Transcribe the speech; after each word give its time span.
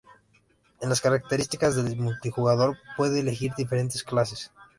En 0.81 0.89
las 0.89 0.99
características 0.99 1.75
del 1.75 1.95
multijugador 1.95 2.75
puedes 2.97 3.19
elegir 3.19 3.53
diferentes 3.55 4.03
clases. 4.03 4.49